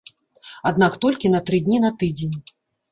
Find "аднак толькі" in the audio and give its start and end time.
0.71-1.33